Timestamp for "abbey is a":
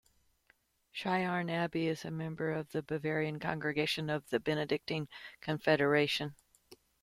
1.51-2.09